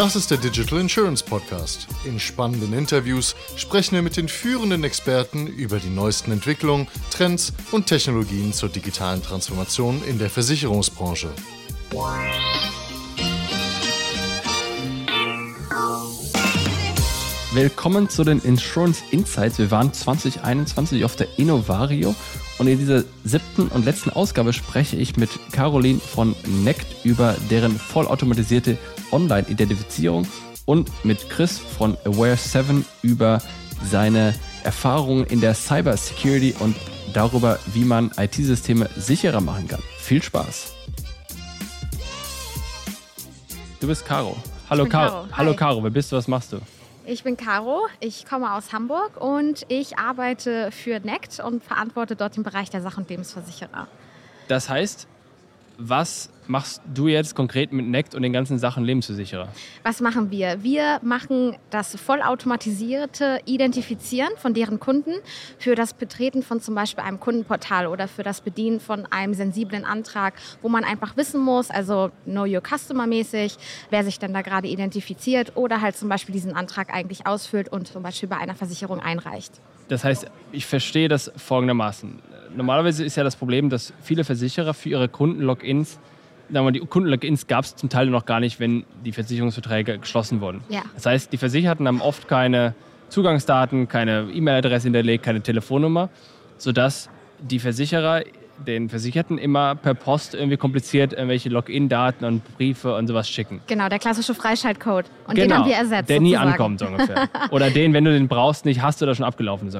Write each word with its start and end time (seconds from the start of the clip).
Das 0.00 0.16
ist 0.16 0.30
der 0.30 0.38
Digital 0.38 0.80
Insurance 0.80 1.22
Podcast. 1.22 1.86
In 2.06 2.18
spannenden 2.18 2.72
Interviews 2.72 3.36
sprechen 3.56 3.96
wir 3.96 4.00
mit 4.00 4.16
den 4.16 4.28
führenden 4.28 4.82
Experten 4.82 5.46
über 5.46 5.78
die 5.78 5.90
neuesten 5.90 6.32
Entwicklungen, 6.32 6.88
Trends 7.10 7.52
und 7.70 7.86
Technologien 7.86 8.54
zur 8.54 8.70
digitalen 8.70 9.22
Transformation 9.22 10.02
in 10.04 10.18
der 10.18 10.30
Versicherungsbranche. 10.30 11.28
Willkommen 17.52 18.08
zu 18.08 18.22
den 18.22 18.38
Insurance 18.38 19.02
Insights. 19.10 19.58
Wir 19.58 19.72
waren 19.72 19.92
2021 19.92 21.04
auf 21.04 21.16
der 21.16 21.26
Innovario 21.36 22.14
und 22.58 22.68
in 22.68 22.78
dieser 22.78 23.02
siebten 23.24 23.66
und 23.66 23.84
letzten 23.84 24.10
Ausgabe 24.10 24.52
spreche 24.52 24.94
ich 24.94 25.16
mit 25.16 25.30
Caroline 25.50 25.98
von 25.98 26.36
Nect 26.46 27.04
über 27.04 27.34
deren 27.50 27.76
vollautomatisierte 27.76 28.78
Online-Identifizierung 29.10 30.28
und 30.64 30.92
mit 31.04 31.28
Chris 31.28 31.58
von 31.58 31.96
Aware7 32.04 32.84
über 33.02 33.42
seine 33.84 34.32
Erfahrungen 34.62 35.26
in 35.26 35.40
der 35.40 35.54
Cyber 35.54 35.96
Security 35.96 36.54
und 36.60 36.76
darüber, 37.14 37.58
wie 37.74 37.84
man 37.84 38.12
IT-Systeme 38.16 38.88
sicherer 38.96 39.40
machen 39.40 39.66
kann. 39.66 39.82
Viel 39.98 40.22
Spaß! 40.22 40.74
Du 43.80 43.88
bist 43.88 44.04
Caro. 44.06 44.36
Hallo 44.68 44.86
Caro. 44.86 45.10
Caro. 45.10 45.28
Hallo 45.32 45.54
Caro, 45.54 45.82
wer 45.82 45.90
bist 45.90 46.12
du? 46.12 46.16
Was 46.16 46.28
machst 46.28 46.52
du? 46.52 46.60
Ich 47.10 47.24
bin 47.24 47.36
Caro, 47.36 47.88
ich 47.98 48.24
komme 48.24 48.54
aus 48.54 48.72
Hamburg 48.72 49.20
und 49.20 49.66
ich 49.66 49.98
arbeite 49.98 50.70
für 50.70 51.00
NECT 51.00 51.40
und 51.40 51.64
verantworte 51.64 52.14
dort 52.14 52.36
den 52.36 52.44
Bereich 52.44 52.70
der 52.70 52.82
Sach- 52.82 52.98
und 52.98 53.10
Lebensversicherer. 53.10 53.88
Das 54.46 54.68
heißt, 54.68 55.08
was 55.76 56.30
machst 56.46 56.82
du 56.92 57.08
jetzt 57.08 57.34
konkret 57.34 57.72
mit 57.72 57.86
NECT 57.86 58.14
und 58.14 58.22
den 58.22 58.32
ganzen 58.32 58.58
Sachen 58.58 58.84
Lebensversicherer? 58.84 59.48
Was 59.82 60.00
machen 60.00 60.30
wir? 60.30 60.62
Wir 60.62 61.00
machen 61.02 61.56
das 61.70 61.96
vollautomatisierte 61.96 63.40
Identifizieren 63.44 64.30
von 64.36 64.54
deren 64.54 64.80
Kunden 64.80 65.12
für 65.58 65.74
das 65.74 65.94
Betreten 65.94 66.42
von 66.42 66.60
zum 66.60 66.74
Beispiel 66.74 67.04
einem 67.04 67.20
Kundenportal 67.20 67.86
oder 67.86 68.08
für 68.08 68.22
das 68.22 68.40
Bedienen 68.40 68.80
von 68.80 69.06
einem 69.06 69.34
sensiblen 69.34 69.84
Antrag, 69.84 70.34
wo 70.62 70.68
man 70.68 70.84
einfach 70.84 71.16
wissen 71.16 71.40
muss, 71.40 71.70
also 71.70 72.10
Know 72.24 72.44
Your 72.44 72.62
Customer 72.62 73.06
mäßig, 73.06 73.56
wer 73.90 74.04
sich 74.04 74.18
denn 74.18 74.32
da 74.32 74.42
gerade 74.42 74.68
identifiziert 74.68 75.56
oder 75.56 75.80
halt 75.80 75.96
zum 75.96 76.08
Beispiel 76.08 76.32
diesen 76.32 76.54
Antrag 76.54 76.92
eigentlich 76.92 77.26
ausfüllt 77.26 77.68
und 77.70 77.88
zum 77.88 78.02
Beispiel 78.02 78.28
bei 78.28 78.36
einer 78.36 78.54
Versicherung 78.54 79.00
einreicht. 79.00 79.60
Das 79.88 80.04
heißt, 80.04 80.26
ich 80.52 80.66
verstehe 80.66 81.08
das 81.08 81.32
folgendermaßen. 81.36 82.20
Normalerweise 82.54 83.04
ist 83.04 83.16
ja 83.16 83.24
das 83.24 83.36
Problem, 83.36 83.70
dass 83.70 83.92
viele 84.02 84.24
Versicherer 84.24 84.74
für 84.74 84.88
ihre 84.88 85.08
Kunden 85.08 85.40
Logins 85.42 85.98
sagen 86.52 86.66
wir, 86.66 86.72
die 86.72 86.80
Kundenlogins 86.80 87.46
gab 87.46 87.64
es 87.64 87.76
zum 87.76 87.88
Teil 87.88 88.06
noch 88.06 88.26
gar 88.26 88.40
nicht, 88.40 88.60
wenn 88.60 88.84
die 89.04 89.12
Versicherungsverträge 89.12 89.98
geschlossen 89.98 90.40
wurden. 90.40 90.62
Ja. 90.68 90.82
Das 90.94 91.06
heißt, 91.06 91.32
die 91.32 91.36
Versicherten 91.36 91.86
haben 91.86 92.00
oft 92.00 92.28
keine 92.28 92.74
Zugangsdaten, 93.08 93.88
keine 93.88 94.28
E-Mail-Adresse 94.32 94.84
hinterlegt, 94.84 95.24
keine 95.24 95.40
Telefonnummer, 95.40 96.10
sodass 96.58 97.10
die 97.40 97.58
Versicherer 97.58 98.22
den 98.66 98.88
Versicherten 98.88 99.38
immer 99.38 99.74
per 99.74 99.94
Post 99.94 100.34
irgendwie 100.34 100.56
kompliziert 100.56 101.12
irgendwelche 101.12 101.48
Login-Daten 101.48 102.24
und 102.24 102.56
Briefe 102.56 102.94
und 102.94 103.06
sowas 103.06 103.28
schicken. 103.28 103.60
Genau, 103.66 103.88
der 103.88 103.98
klassische 103.98 104.34
Freischaltcode. 104.34 105.06
Und 105.26 105.34
genau, 105.34 105.46
den 105.46 105.54
haben 105.54 105.68
wir 105.68 105.76
ersetzt. 105.76 106.10
Der 106.10 106.20
nie 106.20 106.36
ankommt, 106.36 106.80
so 106.80 106.86
ungefähr. 106.86 107.28
oder 107.50 107.70
den, 107.70 107.92
wenn 107.92 108.04
du 108.04 108.12
den 108.12 108.28
brauchst, 108.28 108.64
nicht 108.64 108.82
hast 108.82 109.02
oder 109.02 109.14
schon 109.14 109.24
abgelaufen 109.24 109.68
ist. 109.68 109.76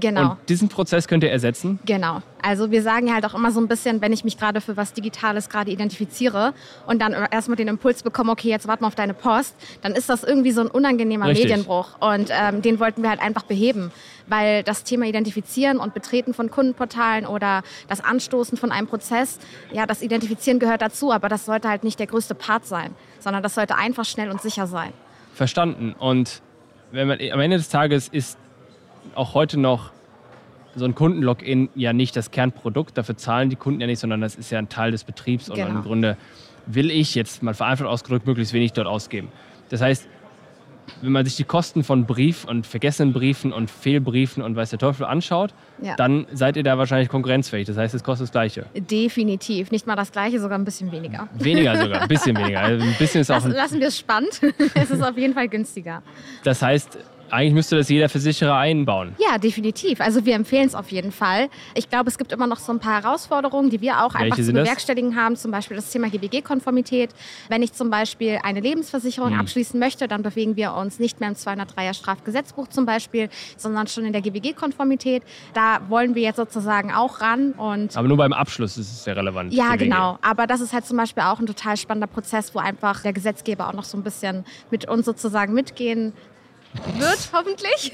Genau. 0.00 0.30
Und 0.32 0.36
diesen 0.48 0.68
Prozess 0.68 1.08
könnt 1.08 1.24
ihr 1.24 1.30
ersetzen? 1.30 1.78
Genau. 1.84 2.20
Also 2.42 2.70
wir 2.70 2.82
sagen 2.82 3.12
halt 3.12 3.24
auch 3.24 3.34
immer 3.34 3.50
so 3.50 3.60
ein 3.60 3.68
bisschen, 3.68 4.02
wenn 4.02 4.12
ich 4.12 4.22
mich 4.22 4.36
gerade 4.36 4.60
für 4.60 4.76
was 4.76 4.92
Digitales 4.92 5.48
gerade 5.48 5.70
identifiziere 5.70 6.52
und 6.86 7.00
dann 7.00 7.14
erstmal 7.30 7.56
den 7.56 7.68
Impuls 7.68 8.02
bekomme, 8.02 8.32
okay, 8.32 8.50
jetzt 8.50 8.68
warte 8.68 8.82
mal 8.82 8.88
auf 8.88 8.94
deine 8.94 9.14
Post, 9.14 9.54
dann 9.80 9.92
ist 9.92 10.10
das 10.10 10.24
irgendwie 10.24 10.52
so 10.52 10.60
ein 10.60 10.66
unangenehmer 10.66 11.28
Richtig. 11.28 11.46
Medienbruch. 11.46 11.98
Und 12.00 12.28
ähm, 12.30 12.60
den 12.60 12.80
wollten 12.80 13.02
wir 13.02 13.08
halt 13.08 13.22
einfach 13.22 13.44
beheben, 13.44 13.92
weil 14.26 14.62
das 14.62 14.84
Thema 14.84 15.06
Identifizieren 15.06 15.78
und 15.78 15.94
Betreten 15.94 16.34
von 16.34 16.50
Kundenportalen 16.50 17.24
oder 17.24 17.62
das 17.88 18.03
Anstoßen 18.04 18.56
von 18.58 18.72
einem 18.72 18.86
Prozess, 18.86 19.38
ja, 19.72 19.86
das 19.86 20.02
Identifizieren 20.02 20.58
gehört 20.58 20.82
dazu, 20.82 21.12
aber 21.12 21.28
das 21.28 21.44
sollte 21.46 21.68
halt 21.68 21.84
nicht 21.84 21.98
der 21.98 22.06
größte 22.06 22.34
Part 22.34 22.66
sein, 22.66 22.94
sondern 23.18 23.42
das 23.42 23.54
sollte 23.54 23.76
einfach 23.76 24.04
schnell 24.04 24.30
und 24.30 24.40
sicher 24.40 24.66
sein. 24.66 24.92
Verstanden. 25.34 25.94
Und 25.98 26.42
wenn 26.92 27.08
man, 27.08 27.18
am 27.32 27.40
Ende 27.40 27.56
des 27.56 27.68
Tages 27.68 28.08
ist 28.08 28.38
auch 29.14 29.34
heute 29.34 29.58
noch 29.58 29.92
so 30.76 30.84
ein 30.84 30.94
Kundenlogin 30.94 31.68
ja 31.74 31.92
nicht 31.92 32.16
das 32.16 32.30
Kernprodukt, 32.30 32.98
dafür 32.98 33.16
zahlen 33.16 33.50
die 33.50 33.56
Kunden 33.56 33.80
ja 33.80 33.86
nicht, 33.86 34.00
sondern 34.00 34.20
das 34.20 34.34
ist 34.34 34.50
ja 34.50 34.58
ein 34.58 34.68
Teil 34.68 34.90
des 34.90 35.04
Betriebs 35.04 35.46
genau. 35.46 35.66
und 35.66 35.76
im 35.76 35.82
Grunde 35.82 36.16
will 36.66 36.90
ich 36.90 37.14
jetzt 37.14 37.42
mal 37.42 37.54
vereinfacht 37.54 37.88
ausgedrückt 37.88 38.26
möglichst 38.26 38.52
wenig 38.52 38.72
dort 38.72 38.86
ausgeben. 38.86 39.28
Das 39.68 39.80
heißt, 39.80 40.08
wenn 41.02 41.12
man 41.12 41.24
sich 41.24 41.36
die 41.36 41.44
Kosten 41.44 41.84
von 41.84 42.06
Brief 42.06 42.44
und 42.44 42.66
vergessenen 42.66 43.12
Briefen 43.12 43.52
und 43.52 43.70
Fehlbriefen 43.70 44.42
und 44.42 44.56
weiß 44.56 44.70
der 44.70 44.78
Teufel 44.78 45.04
anschaut, 45.04 45.54
ja. 45.80 45.96
dann 45.96 46.26
seid 46.32 46.56
ihr 46.56 46.62
da 46.62 46.78
wahrscheinlich 46.78 47.08
konkurrenzfähig. 47.08 47.66
Das 47.66 47.76
heißt, 47.76 47.94
es 47.94 48.02
kostet 48.02 48.24
das 48.24 48.32
Gleiche. 48.32 48.66
Definitiv. 48.74 49.70
Nicht 49.70 49.86
mal 49.86 49.96
das 49.96 50.12
Gleiche, 50.12 50.40
sogar 50.40 50.58
ein 50.58 50.64
bisschen 50.64 50.90
weniger. 50.92 51.28
Weniger 51.34 51.76
sogar, 51.76 52.02
ein 52.02 52.08
bisschen 52.08 52.36
weniger. 52.38 52.60
Also 52.60 52.84
ein 52.84 52.94
bisschen 52.98 53.20
ist 53.20 53.30
auch 53.30 53.44
Lass, 53.44 53.54
lassen 53.54 53.80
wir 53.80 53.88
es 53.88 53.98
spannend. 53.98 54.40
es 54.74 54.90
ist 54.90 55.02
auf 55.02 55.16
jeden 55.16 55.34
Fall 55.34 55.48
günstiger. 55.48 56.02
Das 56.42 56.62
heißt, 56.62 56.98
eigentlich 57.30 57.54
müsste 57.54 57.76
das 57.76 57.88
jeder 57.88 58.08
Versicherer 58.08 58.56
einbauen. 58.56 59.14
Ja, 59.18 59.38
definitiv. 59.38 60.00
Also 60.00 60.24
wir 60.24 60.34
empfehlen 60.34 60.66
es 60.66 60.74
auf 60.74 60.90
jeden 60.90 61.12
Fall. 61.12 61.48
Ich 61.74 61.88
glaube, 61.88 62.08
es 62.08 62.18
gibt 62.18 62.32
immer 62.32 62.46
noch 62.46 62.58
so 62.58 62.72
ein 62.72 62.78
paar 62.78 63.02
Herausforderungen, 63.02 63.70
die 63.70 63.80
wir 63.80 64.04
auch 64.04 64.14
Welche 64.14 64.24
einfach 64.26 64.36
zu 64.38 64.52
bewerkstelligen 64.52 65.10
das? 65.10 65.20
haben. 65.20 65.36
Zum 65.36 65.50
Beispiel 65.50 65.76
das 65.76 65.90
Thema 65.90 66.08
GWG-Konformität. 66.08 67.10
Wenn 67.48 67.62
ich 67.62 67.72
zum 67.72 67.90
Beispiel 67.90 68.38
eine 68.42 68.60
Lebensversicherung 68.60 69.32
hm. 69.32 69.40
abschließen 69.40 69.78
möchte, 69.78 70.08
dann 70.08 70.22
bewegen 70.22 70.56
wir 70.56 70.74
uns 70.74 70.98
nicht 70.98 71.20
mehr 71.20 71.28
im 71.28 71.34
203er 71.34 71.94
Strafgesetzbuch 71.94 72.68
zum 72.68 72.86
Beispiel, 72.86 73.28
sondern 73.56 73.86
schon 73.86 74.04
in 74.04 74.12
der 74.12 74.22
GWG-Konformität. 74.22 75.22
Da 75.54 75.80
wollen 75.88 76.14
wir 76.14 76.22
jetzt 76.22 76.36
sozusagen 76.36 76.92
auch 76.92 77.20
ran. 77.20 77.52
Und 77.52 77.96
Aber 77.96 78.08
nur 78.08 78.16
beim 78.16 78.32
Abschluss 78.32 78.76
ist 78.76 78.90
es 78.90 79.04
sehr 79.04 79.16
relevant. 79.16 79.52
Ja, 79.52 79.76
genau. 79.76 80.18
Aber 80.22 80.46
das 80.46 80.60
ist 80.60 80.72
halt 80.72 80.86
zum 80.86 80.96
Beispiel 80.96 81.22
auch 81.22 81.40
ein 81.40 81.46
total 81.46 81.76
spannender 81.76 82.06
Prozess, 82.06 82.54
wo 82.54 82.58
einfach 82.58 83.02
der 83.02 83.12
Gesetzgeber 83.12 83.68
auch 83.68 83.72
noch 83.72 83.84
so 83.84 83.96
ein 83.96 84.02
bisschen 84.02 84.44
mit 84.70 84.88
uns 84.88 85.06
sozusagen 85.06 85.54
mitgehen 85.54 86.12
wird, 86.98 87.30
hoffentlich. 87.32 87.92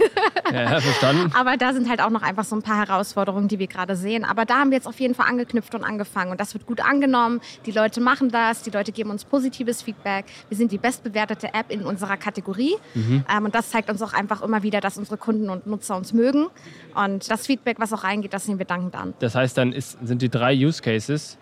Ja, 0.53 0.81
verstanden. 0.81 1.33
Aber 1.35 1.57
da 1.57 1.73
sind 1.73 1.89
halt 1.89 2.01
auch 2.01 2.11
noch 2.11 2.23
einfach 2.23 2.45
so 2.45 2.57
ein 2.57 2.63
paar 2.63 2.79
Herausforderungen, 2.79 3.49
die 3.49 3.59
wir 3.59 3.67
gerade 3.67 3.95
sehen. 3.95 4.25
Aber 4.25 4.45
da 4.45 4.61
haben 4.61 4.71
wir 4.71 4.77
jetzt 4.77 4.87
auf 4.87 4.99
jeden 4.99 5.15
Fall 5.15 5.27
angeknüpft 5.29 5.75
und 5.75 5.85
angefangen. 5.85 6.31
Und 6.31 6.41
das 6.41 6.55
wird 6.55 6.67
gut 6.67 6.81
angenommen. 6.81 7.41
Die 7.67 7.71
Leute 7.71 8.01
machen 8.01 8.31
das, 8.31 8.63
die 8.63 8.71
Leute 8.71 8.93
geben 8.93 9.11
uns 9.11 9.25
positives 9.25 9.83
Feedback. 9.83 10.25
Wir 10.49 10.57
sind 10.57 10.73
die 10.73 10.79
bestbewertete 10.79 11.55
App 11.55 11.71
in 11.71 11.83
unserer 11.83 12.17
Kategorie. 12.17 12.75
Mhm. 12.95 13.25
Ähm, 13.33 13.45
und 13.45 13.55
das 13.55 13.71
zeigt 13.71 13.91
uns 13.91 14.03
auch 14.03 14.13
einfach 14.13 14.43
immer 14.43 14.63
wieder, 14.63 14.81
dass 14.81 14.99
unsere 14.99 15.17
Kunden 15.17 15.51
und 15.51 15.67
Nutzer 15.67 15.97
uns 15.97 16.13
mögen. 16.13 16.49
Und 16.95 17.31
das 17.31 17.47
Feedback, 17.47 17.79
was 17.79 17.93
auch 17.93 18.05
reingeht, 18.05 18.33
das 18.33 18.49
nehmen 18.49 18.59
wir 18.59 18.67
dankend 18.67 18.97
an. 18.97 19.15
Das 19.21 19.35
heißt, 19.35 19.57
dann 19.57 19.73
ist, 19.73 19.99
sind 20.03 20.23
die 20.23 20.31
drei 20.31 20.55
Use 20.55 20.83
Cases 20.83 21.39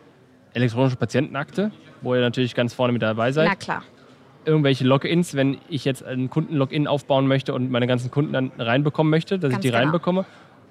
elektronische 0.55 0.97
Patientenakte, 0.97 1.71
wo 2.03 2.15
ihr 2.15 2.21
natürlich 2.21 2.55
ganz 2.55 2.75
vorne 2.75 2.93
mit 2.93 3.03
dabei 3.03 3.33
seid. 3.33 3.49
Na 3.49 3.55
klar 3.55 3.83
irgendwelche 4.49 4.85
Logins, 4.85 5.35
wenn 5.35 5.59
ich 5.69 5.85
jetzt 5.85 6.03
einen 6.03 6.31
Kunden-Login 6.31 6.87
aufbauen 6.87 7.27
möchte 7.27 7.55
und 7.55 7.71
meine 7.71 7.87
ganzen 7.87 8.11
Kunden 8.11 8.33
dann 8.33 8.51
reinbekommen 8.59 9.11
möchte, 9.11 9.39
dass 9.39 9.51
Ganz 9.53 9.65
ich 9.65 9.71
die 9.71 9.73
genau. 9.73 9.85
reinbekomme. 9.85 10.25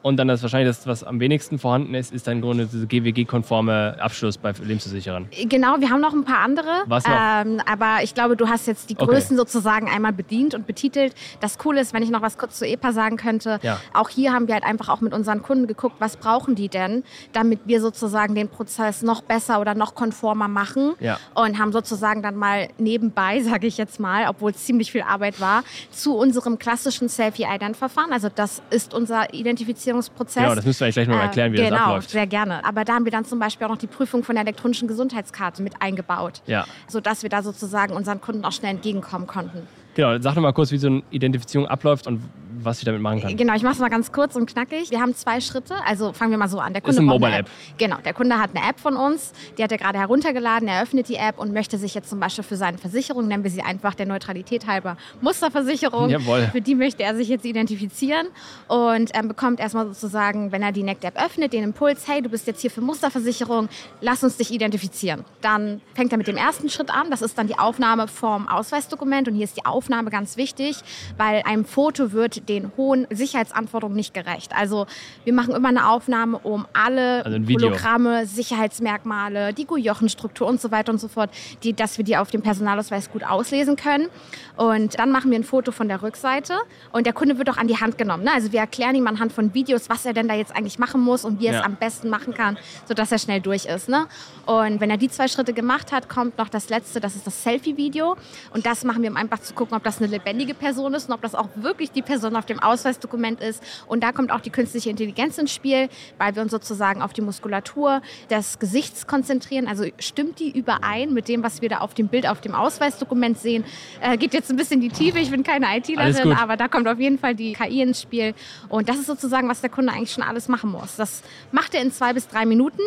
Und 0.08 0.16
dann 0.16 0.30
das 0.30 0.42
wahrscheinlich 0.42 0.74
das, 0.74 0.88
was 0.88 1.04
am 1.04 1.20
wenigsten 1.20 1.60
vorhanden 1.60 1.94
ist, 1.94 2.14
ist 2.14 2.28
dann 2.28 2.38
im 2.38 2.42
Grunde 2.42 2.66
dieser 2.66 2.86
GWG-konforme 2.86 3.98
Abschluss 4.00 4.38
bei 4.38 4.54
Lebensversicherern. 4.54 5.28
Genau, 5.50 5.82
wir 5.82 5.90
haben 5.90 6.00
noch 6.00 6.14
ein 6.14 6.24
paar 6.24 6.40
andere. 6.40 6.84
Was 6.86 7.06
noch? 7.06 7.12
Ähm, 7.12 7.62
aber 7.70 8.04
ich 8.04 8.14
glaube, 8.14 8.38
du 8.38 8.48
hast 8.48 8.68
jetzt 8.68 8.90
die 8.90 8.96
Größen 8.96 9.32
okay. 9.32 9.36
sozusagen 9.36 9.90
einmal 9.90 10.14
bedient 10.14 10.56
und 10.56 10.66
betitelt. 10.66 11.14
Das 11.42 11.58
Coole 11.58 11.82
ist, 11.82 11.94
wenn 11.94 12.04
ich 12.04 12.10
noch 12.10 12.22
was 12.22 12.38
kurz 12.38 12.58
zu 12.58 12.66
EPA 12.66 12.94
sagen 12.94 13.18
könnte, 13.18 13.60
ja. 13.64 13.82
auch 13.94 14.08
hier 14.08 14.32
haben 14.32 14.48
wir 14.48 14.54
halt 14.54 14.64
einfach 14.64 14.88
auch 14.88 15.02
mit 15.02 15.14
unseren 15.14 15.44
Kunden 15.44 15.68
geguckt, 15.68 15.98
was 16.00 16.16
brauchen 16.16 16.56
die 16.56 16.70
denn, 16.70 17.04
damit 17.34 17.60
wir 17.66 17.82
sozusagen 17.82 18.34
den 18.34 18.48
Prozess 18.48 19.02
noch 19.02 19.22
besser 19.22 19.60
oder 19.60 19.76
noch 19.76 19.94
konformer 19.94 20.48
machen. 20.48 20.94
Ja. 21.02 21.20
Und 21.36 21.60
haben 21.60 21.74
sozusagen 21.74 22.22
dann 22.22 22.38
mal 22.38 22.70
nebenbei, 22.78 23.42
sage 23.44 23.68
ich 23.68 23.78
jetzt 23.78 24.00
mal, 24.00 24.30
obwohl 24.30 24.52
es 24.52 24.64
ziemlich 24.64 24.90
viel 24.90 25.02
Arbeit 25.02 25.42
war, 25.42 25.66
zu 25.92 26.16
unserem 26.16 26.58
klassischen 26.58 27.10
Selfie-Ident-Verfahren, 27.10 28.14
also 28.14 28.30
das 28.34 28.62
ist 28.70 28.94
unser 28.94 29.34
Identifizierungs 29.34 29.97
Zertifizierungsprozess. 30.02 30.44
Genau, 30.44 30.56
das 30.56 30.66
müssen 30.66 30.80
wir 30.80 30.86
eigentlich 30.86 30.96
gleich 30.96 31.08
noch 31.08 31.22
erklären, 31.22 31.54
wie 31.54 31.58
äh, 31.58 31.66
genau, 31.66 31.76
das 31.76 31.82
abläuft. 31.82 32.12
Genau, 32.12 32.20
sehr 32.20 32.28
gerne. 32.28 32.66
Aber 32.66 32.86
da 32.86 32.94
haben 32.94 33.06
wir 33.06 33.12
dann 33.12 33.26
zum 33.26 33.40
Beispiel 33.40 33.66
auch 33.66 33.72
noch 33.72 33.78
die 33.78 33.88
Prüfung 33.88 34.24
von 34.24 34.36
der 34.36 34.44
elektronischen 34.44 34.88
Gesundheitskarte 34.88 35.62
mit 35.62 35.82
eingebaut, 35.82 36.42
ja. 36.46 36.66
sodass 36.88 37.24
wir 37.24 37.30
da 37.30 37.44
sozusagen 37.44 37.94
unseren 37.94 38.22
Kunden 38.22 38.46
auch 38.46 38.52
schnell 38.52 38.72
entgegenkommen 38.72 39.28
konnten. 39.28 39.68
Genau, 39.96 40.20
sag 40.20 40.36
doch 40.36 40.42
mal 40.42 40.54
kurz, 40.54 40.72
wie 40.72 40.78
so 40.78 40.88
eine 40.88 41.04
Identifizierung 41.10 41.68
abläuft 41.68 42.08
und 42.08 42.22
was 42.68 42.80
ich 42.80 42.86
damit 42.86 43.02
machen 43.02 43.22
kann. 43.22 43.38
Genau, 43.38 43.56
ich 43.56 43.64
mache 43.64 43.74
es 43.74 43.80
mal 43.80 43.90
ganz 43.90 44.12
kurz 44.12 44.36
und 44.36 44.46
knackig. 44.46 44.92
Wir 44.92 45.02
haben 45.02 45.16
zwei 45.16 45.42
Schritte. 45.42 45.76
Also 45.86 46.14
fangen 46.14 46.32
wir 46.32 46.38
mal 46.38 46.48
so 46.48 46.60
an. 46.60 46.74
Der 46.74 46.82
Kunde 46.82 46.96
ist 46.96 47.00
eine 47.00 47.08
Mobile-App. 47.08 47.48
Genau, 47.78 47.98
der 48.04 48.14
Kunde 48.14 48.40
hat 48.40 48.52
eine 48.54 48.68
App 48.70 48.80
von 48.80 48.96
uns. 48.96 49.34
Die 49.58 49.64
hat 49.64 49.72
er 49.72 49.78
gerade 49.78 49.98
heruntergeladen. 49.98 50.68
Er 50.68 50.84
öffnet 50.84 51.10
die 51.10 51.16
App 51.16 51.40
und 51.40 51.54
möchte 51.54 51.78
sich 51.78 51.96
jetzt 51.96 52.10
zum 52.10 52.20
Beispiel 52.20 52.44
für 52.44 52.58
seine 52.58 52.78
Versicherung, 52.78 53.28
nennen 53.28 53.44
wir 53.44 53.52
sie 53.52 53.62
einfach 53.62 53.96
der 53.96 54.06
Neutralität 54.06 54.68
halber, 54.68 54.98
Musterversicherung. 55.22 56.10
Jawohl. 56.10 56.50
Für 56.52 56.62
die 56.62 56.76
möchte 56.76 57.04
er 57.04 57.16
sich 57.16 57.28
jetzt 57.30 57.46
identifizieren 57.46 58.28
und 58.68 59.14
er 59.14 59.24
bekommt 59.24 59.60
erstmal 59.60 59.88
sozusagen, 59.88 60.52
wenn 60.52 60.62
er 60.62 60.72
die 60.72 60.84
NECT-App 60.84 61.18
öffnet, 61.24 61.54
den 61.54 61.64
Impuls, 61.64 62.08
hey, 62.08 62.22
du 62.22 62.30
bist 62.30 62.48
jetzt 62.48 62.62
hier 62.62 62.72
für 62.72 62.82
Musterversicherung, 62.82 63.70
lass 64.02 64.24
uns 64.24 64.38
dich 64.38 64.52
identifizieren. 64.52 65.24
Dann 65.42 65.82
fängt 65.94 66.12
er 66.12 66.18
mit 66.18 66.28
dem 66.28 66.38
ersten 66.38 66.70
Schritt 66.70 66.94
an. 66.94 67.10
Das 67.10 67.22
ist 67.22 67.38
dann 67.38 67.48
die 67.48 67.58
Aufnahme 67.58 68.08
vom 68.08 68.48
Ausweisdokument 68.48 69.28
und 69.28 69.36
hier 69.36 69.46
ist 69.46 69.58
die 69.58 69.66
Aufnahme 69.66 70.10
ganz 70.10 70.38
wichtig, 70.38 70.78
weil 71.18 71.42
einem 71.46 71.66
Foto 71.66 72.12
wird 72.12 72.50
den 72.60 72.72
hohen 72.78 73.08
Sicherheitsanforderungen 73.10 73.96
nicht 73.96 74.14
gerecht. 74.14 74.52
Also 74.56 74.86
wir 75.24 75.34
machen 75.34 75.54
immer 75.56 75.70
eine 75.70 75.90
Aufnahme, 75.90 76.40
um 76.40 76.66
alle 76.74 77.26
also 77.26 77.38
Hologramme, 77.38 78.26
Sicherheitsmerkmale, 78.26 79.54
die 79.54 79.66
Gujochenstruktur 79.66 80.48
und 80.48 80.62
so 80.62 80.72
weiter 80.72 80.92
und 80.92 81.00
so 81.00 81.08
fort, 81.08 81.30
die, 81.64 81.74
dass 81.74 81.98
wir 81.98 82.06
die 82.06 82.18
auf 82.18 82.32
dem 82.32 82.42
Personalausweis 82.42 83.12
gut 83.12 83.24
auslesen 83.24 83.76
können. 83.76 84.08
Und 84.56 85.00
dann 85.00 85.12
machen 85.12 85.32
wir 85.32 85.40
ein 85.40 85.44
Foto 85.44 85.72
von 85.72 85.88
der 85.88 86.02
Rückseite 86.02 86.56
und 86.92 87.06
der 87.06 87.14
Kunde 87.14 87.38
wird 87.38 87.50
auch 87.50 87.58
an 87.58 87.68
die 87.68 87.78
Hand 87.78 87.98
genommen. 87.98 88.24
Ne? 88.24 88.32
Also 88.34 88.52
wir 88.52 88.60
erklären 88.60 88.96
ihm 88.96 89.08
anhand 89.08 89.32
von 89.32 89.54
Videos, 89.54 89.90
was 89.90 90.06
er 90.06 90.14
denn 90.14 90.28
da 90.28 90.34
jetzt 90.34 90.56
eigentlich 90.56 90.80
machen 90.80 91.02
muss 91.02 91.26
und 91.26 91.40
wie 91.40 91.48
er 91.48 91.54
ja. 91.54 91.60
es 91.60 91.66
am 91.66 91.76
besten 91.76 92.10
machen 92.10 92.34
kann, 92.34 92.58
sodass 92.88 93.12
er 93.12 93.20
schnell 93.20 93.42
durch 93.42 93.66
ist. 93.66 93.90
Ne? 93.90 94.08
Und 94.46 94.80
wenn 94.80 94.90
er 94.90 94.98
die 94.98 95.10
zwei 95.10 95.28
Schritte 95.28 95.54
gemacht 95.54 95.92
hat, 95.92 96.10
kommt 96.10 96.38
noch 96.38 96.50
das 96.50 96.70
letzte, 96.70 97.00
das 97.00 97.16
ist 97.16 97.28
das 97.28 97.44
Selfie-Video. 97.44 98.16
Und 98.54 98.66
das 98.66 98.84
machen 98.84 99.04
wir, 99.04 99.10
um 99.10 99.18
einfach 99.18 99.40
zu 99.40 99.54
gucken, 99.54 99.76
ob 99.76 99.84
das 99.84 100.00
eine 100.00 100.08
lebendige 100.08 100.54
Person 100.54 100.94
ist 100.94 101.08
und 101.10 101.14
ob 101.14 101.22
das 101.22 101.36
auch 101.36 101.50
wirklich 101.56 101.92
die 101.92 102.02
Person 102.02 102.34
auf 102.38 102.46
dem 102.46 102.60
Ausweisdokument 102.60 103.42
ist. 103.42 103.64
Und 103.88 104.04
da 104.04 104.12
kommt 104.12 104.32
auch 104.32 104.42
die 104.42 104.50
künstliche 104.50 104.90
Intelligenz 104.90 105.38
ins 105.38 105.54
Spiel, 105.54 105.90
weil 106.18 106.36
wir 106.36 106.42
uns 106.42 106.52
sozusagen 106.52 107.02
auf 107.02 107.14
die 107.14 107.22
Muskulatur 107.22 108.02
des 108.30 108.60
Gesichts 108.60 109.08
konzentrieren. 109.08 109.68
Also 109.68 109.86
stimmt 110.00 110.40
die 110.40 110.52
überein 110.58 111.14
mit 111.14 111.28
dem, 111.28 111.44
was 111.44 111.62
wir 111.62 111.70
da 111.70 111.80
auf 111.80 111.94
dem 111.94 112.08
Bild 112.08 112.28
auf 112.28 112.42
dem 112.42 112.56
Ausweisdokument 112.56 113.38
sehen? 113.38 113.64
Äh, 114.02 114.18
geht 114.18 114.34
jetzt 114.34 114.50
ein 114.50 114.58
bisschen 114.58 114.82
in 114.82 114.90
die 114.90 114.96
Tiefe, 114.96 115.20
ich 115.20 115.32
bin 115.32 115.44
keine 115.44 115.76
ITlerin, 115.78 116.34
aber 116.34 116.58
da 116.58 116.68
kommt 116.68 116.88
auf 116.88 117.00
jeden 117.00 117.20
Fall 117.20 117.36
die 117.36 117.54
KI 117.54 117.82
ins 117.82 118.02
Spiel. 118.02 118.34
Und 118.70 118.90
das 118.90 118.98
ist 118.98 119.08
sozusagen, 119.08 119.50
was 119.50 119.62
der 119.62 119.70
Kunde 119.70 119.94
eigentlich 119.94 120.12
schon 120.12 120.24
alles 120.24 120.48
machen 120.48 120.72
muss. 120.72 120.96
Das 120.96 121.24
macht 121.52 121.74
er 121.74 121.82
in 121.82 121.92
zwei 121.92 122.14
bis 122.14 122.28
drei 122.28 122.46
Minuten. 122.46 122.82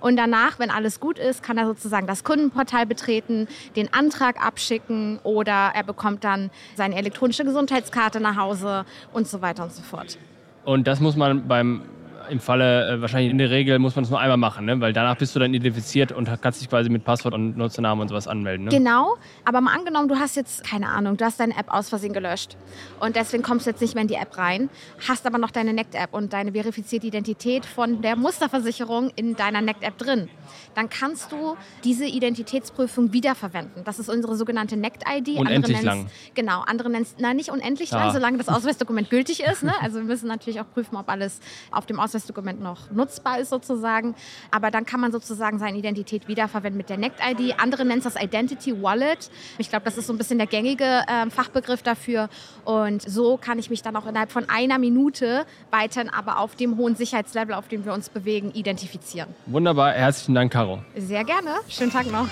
Und 0.00 0.16
danach, 0.16 0.58
wenn 0.58 0.70
alles 0.70 1.00
gut 1.00 1.18
ist, 1.18 1.42
kann 1.42 1.58
er 1.58 1.66
sozusagen 1.66 2.06
das 2.06 2.22
Kundenportal 2.22 2.86
betreten, 2.86 3.48
den 3.76 3.92
Antrag 3.92 4.44
abschicken 4.44 5.18
oder 5.22 5.72
er 5.74 5.84
bekommt 5.84 6.24
dann 6.24 6.50
seine 6.74 6.96
elektronische 6.96 7.44
Gesundheitskarte 7.44 8.20
nach 8.20 8.36
Hause 8.36 8.84
und 9.12 9.26
so 9.26 9.42
weiter 9.42 9.64
und 9.64 9.72
so 9.72 9.82
fort. 9.82 10.18
Und 10.64 10.86
das 10.86 11.00
muss 11.00 11.16
man 11.16 11.46
beim 11.48 11.82
im 12.30 12.40
Falle, 12.40 12.88
äh, 12.88 13.00
wahrscheinlich 13.00 13.30
in 13.30 13.38
der 13.38 13.50
Regel 13.50 13.78
muss 13.78 13.96
man 13.96 14.04
es 14.04 14.10
nur 14.10 14.20
einmal 14.20 14.36
machen, 14.36 14.66
ne? 14.66 14.80
weil 14.80 14.92
danach 14.92 15.16
bist 15.16 15.34
du 15.34 15.40
dann 15.40 15.54
identifiziert 15.54 16.12
und 16.12 16.28
kannst 16.40 16.60
dich 16.60 16.68
quasi 16.68 16.88
mit 16.88 17.04
Passwort 17.04 17.34
und 17.34 17.56
Nutzernamen 17.56 18.02
und 18.02 18.08
sowas 18.08 18.28
anmelden. 18.28 18.66
Ne? 18.66 18.70
Genau, 18.70 19.16
aber 19.44 19.60
mal 19.60 19.74
angenommen, 19.74 20.08
du 20.08 20.16
hast 20.16 20.36
jetzt, 20.36 20.64
keine 20.64 20.88
Ahnung, 20.88 21.16
du 21.16 21.24
hast 21.24 21.40
deine 21.40 21.56
App 21.56 21.72
aus 21.72 21.88
Versehen 21.88 22.12
gelöscht 22.12 22.56
und 23.00 23.16
deswegen 23.16 23.42
kommst 23.42 23.66
du 23.66 23.70
jetzt 23.70 23.80
nicht 23.80 23.94
mehr 23.94 24.02
in 24.02 24.08
die 24.08 24.14
App 24.14 24.36
rein, 24.38 24.70
hast 25.08 25.26
aber 25.26 25.38
noch 25.38 25.50
deine 25.50 25.72
NECT-App 25.72 26.12
und 26.12 26.32
deine 26.32 26.52
verifizierte 26.52 27.06
Identität 27.06 27.66
von 27.66 28.02
der 28.02 28.16
Musterversicherung 28.16 29.10
in 29.16 29.36
deiner 29.36 29.60
NECT-App 29.60 29.98
drin. 29.98 30.28
Dann 30.74 30.88
kannst 30.88 31.32
du 31.32 31.56
diese 31.84 32.04
Identitätsprüfung 32.04 33.12
wiederverwenden. 33.12 33.84
Das 33.84 33.98
ist 33.98 34.08
unsere 34.08 34.36
sogenannte 34.36 34.76
NECT-ID. 34.76 35.38
Unendlich 35.38 35.82
lang. 35.82 36.08
Genau, 36.34 36.62
andere 36.66 36.90
nennen 36.90 37.04
es, 37.04 37.16
nein, 37.18 37.36
nicht 37.36 37.50
unendlich 37.50 37.92
ah. 37.92 37.98
lang, 37.98 38.12
solange 38.12 38.38
das 38.38 38.48
Ausweisdokument 38.48 39.10
gültig 39.10 39.42
ist. 39.42 39.62
Ne? 39.62 39.72
Also 39.80 39.98
wir 39.98 40.04
müssen 40.04 40.28
natürlich 40.28 40.60
auch 40.60 40.70
prüfen, 40.72 40.96
ob 40.96 41.08
alles 41.08 41.40
auf 41.70 41.86
dem 41.86 42.00
Ausweis 42.00 42.15
Ausweisdokument 42.16 42.60
noch 42.60 42.90
nutzbar 42.90 43.38
ist 43.38 43.50
sozusagen. 43.50 44.14
Aber 44.50 44.70
dann 44.70 44.86
kann 44.86 45.00
man 45.00 45.12
sozusagen 45.12 45.58
seine 45.58 45.78
Identität 45.78 46.28
wiederverwenden 46.28 46.78
mit 46.78 46.88
der 46.88 46.96
NECT-ID. 46.96 47.60
Andere 47.60 47.84
nennen 47.84 47.98
es 47.98 48.04
das 48.04 48.22
Identity 48.22 48.82
Wallet. 48.82 49.30
Ich 49.58 49.68
glaube, 49.68 49.84
das 49.84 49.98
ist 49.98 50.06
so 50.06 50.12
ein 50.12 50.18
bisschen 50.18 50.38
der 50.38 50.46
gängige 50.46 50.84
äh, 50.84 51.30
Fachbegriff 51.30 51.82
dafür. 51.82 52.28
Und 52.64 53.02
so 53.02 53.36
kann 53.36 53.58
ich 53.58 53.70
mich 53.70 53.82
dann 53.82 53.94
auch 53.96 54.06
innerhalb 54.06 54.32
von 54.32 54.48
einer 54.48 54.78
Minute 54.78 55.44
weiterhin 55.70 56.08
aber 56.08 56.38
auf 56.38 56.56
dem 56.56 56.76
hohen 56.78 56.96
Sicherheitslevel, 56.96 57.54
auf 57.54 57.68
dem 57.68 57.84
wir 57.84 57.92
uns 57.92 58.08
bewegen, 58.08 58.50
identifizieren. 58.52 59.28
Wunderbar. 59.46 59.92
Herzlichen 59.92 60.34
Dank, 60.34 60.52
Caro. 60.52 60.82
Sehr 60.96 61.24
gerne. 61.24 61.50
Schönen 61.68 61.90
Tag 61.90 62.10
noch. 62.10 62.28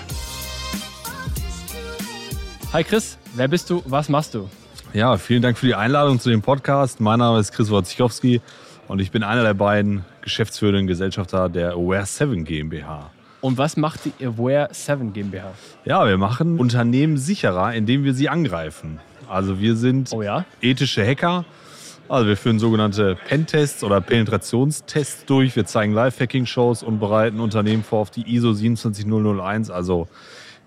Hi 2.73 2.83
Chris, 2.83 3.17
wer 3.35 3.47
bist 3.47 3.69
du? 3.69 3.81
Was 3.85 4.09
machst 4.09 4.33
du? 4.33 4.49
Ja, 4.93 5.17
vielen 5.17 5.41
Dank 5.41 5.57
für 5.57 5.67
die 5.67 5.75
Einladung 5.75 6.19
zu 6.19 6.29
dem 6.29 6.41
Podcast. 6.41 6.99
Mein 6.99 7.19
Name 7.19 7.39
ist 7.39 7.51
Chris 7.51 7.69
Wojciechowski. 7.69 8.41
Und 8.87 8.99
ich 8.99 9.11
bin 9.11 9.23
einer 9.23 9.43
der 9.43 9.55
beiden 9.55 10.05
geschäftsführenden 10.21 10.85
Gesellschafter 10.85 11.49
der 11.49 11.71
Aware 11.71 12.05
7 12.05 12.45
GmbH. 12.45 13.09
Und 13.41 13.57
was 13.57 13.77
macht 13.77 14.01
die 14.05 14.25
Aware 14.25 14.69
7 14.71 15.11
GmbH? 15.11 15.53
Ja, 15.85 16.07
wir 16.07 16.17
machen 16.17 16.59
Unternehmen 16.59 17.17
sicherer, 17.17 17.73
indem 17.73 18.03
wir 18.03 18.13
sie 18.13 18.29
angreifen. 18.29 18.99
Also 19.27 19.59
wir 19.59 19.75
sind 19.75 20.11
oh 20.13 20.21
ja? 20.21 20.45
ethische 20.61 21.05
Hacker. 21.05 21.45
Also 22.07 22.27
wir 22.27 22.37
führen 22.37 22.59
sogenannte 22.59 23.17
Pentests 23.27 23.83
oder 23.83 24.01
Penetrationstests 24.01 25.25
durch. 25.25 25.55
Wir 25.55 25.65
zeigen 25.65 25.91
Live-Hacking-Shows 25.93 26.83
und 26.83 26.99
bereiten 26.99 27.39
Unternehmen 27.39 27.83
vor 27.83 28.01
auf 28.01 28.11
die 28.11 28.35
ISO 28.35 28.53
27001, 28.53 29.71
also 29.71 30.07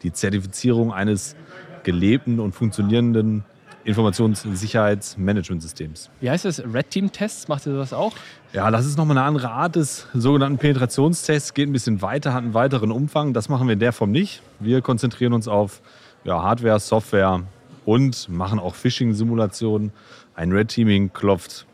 die 0.02 0.12
Zertifizierung 0.12 0.92
eines 0.92 1.36
gelebten 1.84 2.40
und 2.40 2.56
funktionierenden 2.56 3.44
Informationssicherheitsmanagementsystems. 3.84 6.10
Wie 6.20 6.30
heißt 6.30 6.44
das? 6.44 6.62
Red 6.62 6.90
Team 6.90 7.10
Tests? 7.10 7.48
Macht 7.48 7.66
ihr 7.66 7.74
das 7.74 7.92
auch? 7.92 8.14
Ja, 8.52 8.70
das 8.70 8.86
ist 8.86 8.96
nochmal 8.98 9.18
eine 9.18 9.26
andere 9.26 9.50
Art 9.50 9.76
des 9.76 10.06
sogenannten 10.14 10.58
Penetrationstests. 10.58 11.54
Geht 11.54 11.68
ein 11.68 11.72
bisschen 11.72 12.02
weiter, 12.02 12.34
hat 12.34 12.42
einen 12.42 12.54
weiteren 12.54 12.92
Umfang. 12.92 13.32
Das 13.32 13.48
machen 13.48 13.68
wir 13.68 13.74
in 13.74 13.80
der 13.80 13.92
Form 13.92 14.10
nicht. 14.10 14.42
Wir 14.60 14.82
konzentrieren 14.82 15.32
uns 15.32 15.48
auf 15.48 15.80
ja, 16.24 16.42
Hardware, 16.42 16.80
Software 16.80 17.42
und 17.84 18.28
machen 18.28 18.58
auch 18.58 18.74
Phishing-Simulationen. 18.74 19.92
Ein 20.34 20.52
Red 20.52 20.68
Teaming 20.68 21.12
klopft 21.12 21.66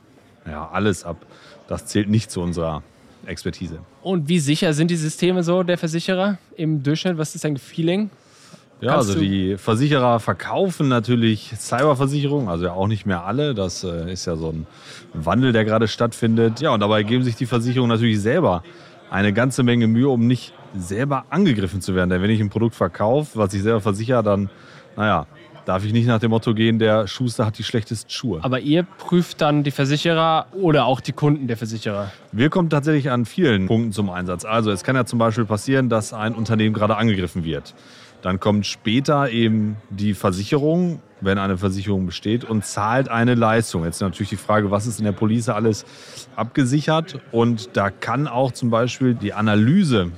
ja, 0.47 0.69
alles 0.71 1.05
ab. 1.05 1.25
Das 1.67 1.87
zählt 1.87 2.09
nicht 2.09 2.31
zu 2.31 2.41
unserer 2.41 2.83
Expertise. 3.27 3.81
Und 4.03 4.29
wie 4.29 4.39
sicher 4.39 4.73
sind 4.75 4.91
die 4.91 4.97
Systeme 4.97 5.43
so 5.43 5.63
der 5.63 5.79
Versicherer 5.79 6.39
im 6.57 6.83
Durchschnitt? 6.83 7.19
Was 7.19 7.35
ist 7.35 7.45
dein 7.45 7.57
Feeling? 7.57 8.11
Ja, 8.81 8.97
also 8.97 9.19
die 9.19 9.57
Versicherer 9.57 10.21
verkaufen 10.21 10.89
natürlich 10.89 11.55
Cyberversicherungen, 11.57 12.49
also 12.49 12.65
ja 12.65 12.73
auch 12.73 12.89
nicht 12.89 13.07
mehr 13.07 13.25
alle. 13.25 13.55
Das 13.55 13.85
äh, 13.85 14.13
ist 14.13 14.27
ja 14.27 14.37
so 14.37 14.51
ein 14.51 14.67
Wandel, 15.15 15.53
der 15.53 15.65
gerade 15.65 15.89
stattfindet. 15.89 16.61
Ja, 16.61 16.71
und 16.75 16.81
dabei 16.81 17.03
geben 17.03 17.25
sich 17.25 17.37
die 17.37 17.47
Versicherungen 17.47 17.91
natürlich 17.91 18.21
selber 18.21 18.63
eine 19.11 19.33
ganze 19.33 19.63
Menge 19.63 19.87
Mühe, 19.87 20.09
um 20.09 20.27
nicht 20.27 20.53
selber 20.77 21.25
angegriffen 21.31 21.81
zu 21.81 21.95
werden. 21.95 22.11
Denn 22.11 22.21
wenn 22.21 22.31
ich 22.31 22.41
ein 22.41 22.51
Produkt 22.51 22.75
verkaufe, 22.75 23.39
was 23.39 23.55
ich 23.55 23.63
selber 23.63 23.81
versichere, 23.81 24.23
dann, 24.23 24.51
naja, 24.97 25.27
darf 25.65 25.85
ich 25.85 25.93
nicht 25.93 26.07
nach 26.07 26.19
dem 26.19 26.31
Motto 26.31 26.55
gehen, 26.55 26.79
der 26.79 27.07
Schuster 27.07 27.47
hat 27.47 27.59
die 27.59 27.63
schlechtesten 27.63 28.11
Schuhe. 28.11 28.41
Aber 28.43 28.61
ihr 28.61 28.83
prüft 28.83 29.41
dann 29.41 29.63
die 29.63 29.71
Versicherer 29.71 30.47
oder 30.53 30.87
auch 30.87 31.01
die 31.01 31.13
Kunden 31.13 31.47
der 31.47 31.57
Versicherer? 31.57 32.11
Wir 32.33 32.51
kommen 32.51 32.71
tatsächlich 32.71 33.11
an 33.11 33.25
vielen 33.25 33.67
Punkten 33.67 33.93
zum 33.93 34.11
Einsatz. 34.11 34.45
Also 34.45 34.71
es 34.71 34.83
kann 34.85 34.97
ja 34.97 35.05
zum 35.05 35.19
Beispiel 35.19 35.45
passieren, 35.45 35.89
dass 35.89 36.13
ein 36.13 36.35
Unternehmen 36.35 36.75
gerade 36.75 36.97
angegriffen 36.97 37.45
wird. 37.45 37.75
Dann 38.25 38.41
kommt 38.41 38.65
später 38.65 39.29
eben 39.29 39.77
die 39.91 40.15
Versicherung, 40.15 41.03
wenn 41.21 41.37
eine 41.37 41.59
Versicherung 41.59 42.07
besteht, 42.07 42.43
und 42.43 42.65
zahlt 42.65 43.11
eine 43.11 43.35
Leistung. 43.35 43.85
Jetzt 43.85 44.01
natürlich 44.01 44.31
die 44.31 44.37
Frage, 44.37 44.71
was 44.71 44.87
ist 44.87 44.99
in 44.99 45.05
der 45.05 45.13
Police 45.13 45.51
alles 45.51 45.85
abgesichert? 46.35 47.21
Und 47.33 47.77
da 47.77 47.91
kann 47.91 48.27
auch 48.27 48.53
zum 48.53 48.71
Beispiel 48.71 49.15
die 49.15 49.35
Analyse, 49.35 50.11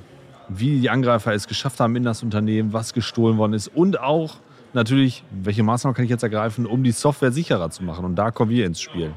wie 0.47 0.79
die 0.79 0.89
Angreifer 0.89 1.33
es 1.33 1.49
geschafft 1.49 1.81
haben 1.81 1.97
in 1.97 2.03
das 2.03 2.23
Unternehmen, 2.23 2.71
was 2.71 2.93
gestohlen 2.93 3.37
worden 3.37 3.51
ist 3.51 3.67
und 3.67 3.99
auch 3.99 4.35
natürlich, 4.71 5.25
welche 5.31 5.63
Maßnahmen 5.63 5.93
kann 5.93 6.05
ich 6.05 6.11
jetzt 6.11 6.23
ergreifen, 6.23 6.65
um 6.65 6.85
die 6.85 6.91
Software 6.91 7.33
sicherer 7.33 7.71
zu 7.71 7.83
machen. 7.83 8.05
Und 8.05 8.15
da 8.15 8.31
kommen 8.31 8.51
wir 8.51 8.65
ins 8.65 8.79
Spiel. 8.79 9.11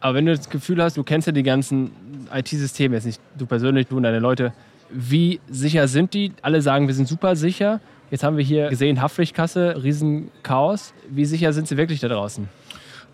Aber 0.00 0.14
wenn 0.14 0.24
du 0.24 0.34
das 0.34 0.48
Gefühl 0.48 0.82
hast, 0.82 0.96
du 0.96 1.04
kennst 1.04 1.26
ja 1.26 1.34
die 1.34 1.42
ganzen 1.42 1.90
IT-Systeme, 2.32 2.94
jetzt 2.94 3.04
nicht 3.04 3.20
du 3.36 3.44
persönlich, 3.44 3.88
du 3.88 3.98
und 3.98 4.04
deine 4.04 4.20
Leute, 4.20 4.54
wie 4.88 5.38
sicher 5.50 5.86
sind 5.86 6.14
die? 6.14 6.32
Alle 6.40 6.62
sagen, 6.62 6.86
wir 6.86 6.94
sind 6.94 7.08
super 7.08 7.36
sicher. 7.36 7.80
Jetzt 8.10 8.22
haben 8.22 8.36
wir 8.36 8.44
hier 8.44 8.68
gesehen, 8.68 9.02
Haftpflichtkasse, 9.02 9.82
Riesenchaos. 9.82 10.94
Wie 11.08 11.24
sicher 11.24 11.52
sind 11.52 11.66
Sie 11.66 11.76
wirklich 11.76 12.00
da 12.00 12.08
draußen? 12.08 12.48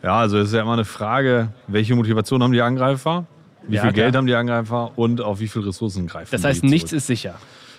Ja, 0.03 0.19
also 0.19 0.39
es 0.39 0.49
ist 0.49 0.55
ja 0.55 0.63
immer 0.63 0.75
eine 0.75 0.85
Frage, 0.85 1.49
welche 1.67 1.95
Motivation 1.95 2.43
haben 2.43 2.53
die 2.53 2.61
Angreifer, 2.61 3.25
wie 3.69 3.77
ja, 3.77 3.83
viel 3.83 3.93
klar. 3.93 4.05
Geld 4.05 4.17
haben 4.17 4.27
die 4.27 4.35
Angreifer 4.35 4.91
und 4.97 5.21
auf 5.21 5.41
wie 5.41 5.49
viele 5.49 5.67
Ressourcen 5.67 6.07
greifen 6.07 6.29
Das 6.33 6.45
heißt, 6.45 6.65
nichts 6.65 6.93
ist 6.93 7.07
sicher. 7.07 7.37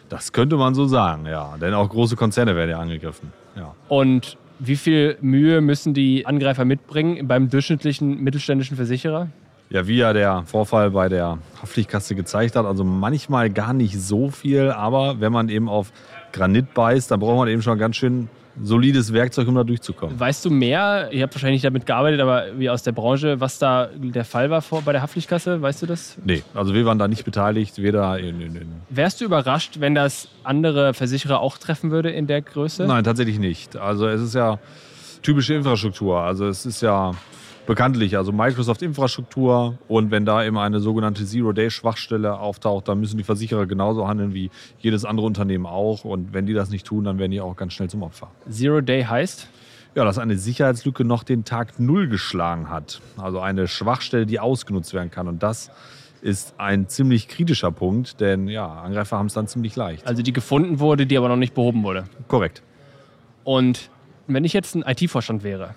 Das 0.09 0.31
könnte 0.31 0.55
man 0.55 0.73
so 0.73 0.87
sagen, 0.87 1.25
ja. 1.25 1.55
Denn 1.59 1.73
auch 1.73 1.89
große 1.89 2.15
Konzerne 2.15 2.55
werden 2.55 2.71
ja 2.71 2.79
angegriffen. 2.79 3.31
Ja. 3.55 3.75
Und 3.89 4.37
wie 4.59 4.75
viel 4.75 5.17
Mühe 5.21 5.61
müssen 5.61 5.93
die 5.93 6.25
Angreifer 6.25 6.65
mitbringen 6.65 7.27
beim 7.27 7.49
durchschnittlichen 7.49 8.23
mittelständischen 8.23 8.77
Versicherer? 8.77 9.27
Ja, 9.69 9.87
wie 9.87 9.97
ja 9.97 10.13
der 10.13 10.43
Vorfall 10.45 10.91
bei 10.91 11.09
der 11.09 11.39
Haftpflichtkasse 11.61 12.15
gezeigt 12.15 12.55
hat, 12.55 12.65
also 12.65 12.83
manchmal 12.83 13.49
gar 13.49 13.73
nicht 13.73 13.99
so 13.99 14.29
viel, 14.29 14.69
aber 14.69 15.19
wenn 15.19 15.31
man 15.31 15.49
eben 15.49 15.67
auf 15.67 15.91
Granit 16.33 16.73
beißt, 16.73 17.09
dann 17.11 17.19
braucht 17.19 17.37
man 17.37 17.47
eben 17.47 17.61
schon 17.61 17.77
ganz 17.77 17.95
schön 17.95 18.27
solides 18.61 19.13
Werkzeug, 19.13 19.47
um 19.47 19.55
da 19.55 19.63
durchzukommen. 19.63 20.19
Weißt 20.19 20.45
du 20.45 20.51
mehr, 20.51 21.09
ihr 21.11 21.23
habt 21.23 21.33
wahrscheinlich 21.33 21.61
damit 21.61 21.85
gearbeitet, 21.85 22.21
aber 22.21 22.45
wie 22.57 22.69
aus 22.69 22.83
der 22.83 22.91
Branche, 22.91 23.39
was 23.39 23.57
da 23.57 23.89
der 23.95 24.25
Fall 24.25 24.49
war 24.49 24.61
vor, 24.61 24.81
bei 24.81 24.91
der 24.91 25.01
Haftpflichtkasse, 25.01 25.61
weißt 25.61 25.81
du 25.81 25.85
das? 25.87 26.17
Nee, 26.23 26.43
also 26.53 26.73
wir 26.73 26.85
waren 26.85 26.99
da 26.99 27.07
nicht 27.07 27.25
beteiligt, 27.25 27.81
weder 27.81 28.19
in, 28.19 28.41
in, 28.41 28.55
in 28.55 28.71
Wärst 28.89 29.21
du 29.21 29.25
überrascht, 29.25 29.79
wenn 29.79 29.95
das 29.95 30.27
andere 30.43 30.93
Versicherer 30.93 31.39
auch 31.39 31.57
treffen 31.57 31.89
würde 31.89 32.11
in 32.11 32.27
der 32.27 32.41
Größe? 32.41 32.85
Nein, 32.85 33.03
tatsächlich 33.03 33.39
nicht. 33.39 33.75
Also 33.75 34.07
es 34.07 34.21
ist 34.21 34.35
ja 34.35 34.59
typische 35.23 35.55
Infrastruktur. 35.55 36.19
Also 36.19 36.47
es 36.47 36.65
ist 36.65 36.81
ja 36.81 37.13
bekanntlich, 37.65 38.17
also 38.17 38.31
Microsoft-Infrastruktur. 38.31 39.77
Und 39.87 40.11
wenn 40.11 40.25
da 40.25 40.43
eben 40.43 40.57
eine 40.57 40.79
sogenannte 40.79 41.25
Zero-Day-Schwachstelle 41.25 42.37
auftaucht, 42.37 42.87
dann 42.87 42.99
müssen 42.99 43.17
die 43.17 43.23
Versicherer 43.23 43.65
genauso 43.65 44.07
handeln 44.07 44.33
wie 44.33 44.49
jedes 44.79 45.05
andere 45.05 45.25
Unternehmen 45.25 45.65
auch. 45.65 46.05
Und 46.05 46.33
wenn 46.33 46.45
die 46.45 46.53
das 46.53 46.69
nicht 46.69 46.85
tun, 46.85 47.05
dann 47.05 47.19
werden 47.19 47.31
die 47.31 47.41
auch 47.41 47.55
ganz 47.55 47.73
schnell 47.73 47.89
zum 47.89 48.03
Opfer. 48.03 48.29
Zero-Day 48.49 49.03
heißt? 49.03 49.47
Ja, 49.95 50.05
dass 50.05 50.17
eine 50.17 50.37
Sicherheitslücke 50.37 51.05
noch 51.05 51.23
den 51.23 51.45
Tag 51.45 51.79
Null 51.79 52.07
geschlagen 52.07 52.69
hat. 52.69 52.99
Also 53.17 53.39
eine 53.39 53.67
Schwachstelle, 53.67 54.25
die 54.25 54.39
ausgenutzt 54.39 54.93
werden 54.93 55.11
kann. 55.11 55.27
Und 55.27 55.43
das 55.43 55.69
ist 56.23 56.55
ein 56.57 56.87
ziemlich 56.87 57.27
kritischer 57.27 57.71
Punkt, 57.71 58.19
denn 58.19 58.47
ja, 58.47 58.65
Angreifer 58.65 59.17
haben 59.17 59.27
es 59.27 59.33
dann 59.33 59.47
ziemlich 59.47 59.75
leicht. 59.75 60.07
Also 60.07 60.23
die 60.23 60.33
gefunden 60.33 60.79
wurde, 60.79 61.05
die 61.05 61.17
aber 61.17 61.27
noch 61.27 61.35
nicht 61.35 61.53
behoben 61.53 61.83
wurde. 61.83 62.05
Korrekt. 62.27 62.63
Und 63.43 63.89
wenn 64.25 64.45
ich 64.45 64.53
jetzt 64.53 64.73
ein 64.73 64.83
IT-Vorstand 64.87 65.43
wäre, 65.43 65.75